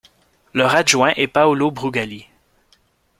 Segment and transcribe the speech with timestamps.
[0.55, 2.25] Leur adjoint est Paolo Brugali.